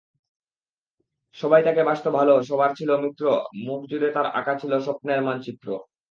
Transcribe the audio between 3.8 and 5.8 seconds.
জুড়ে তার আঁঁকা ছিল স্বপ্নের মানচিত্র।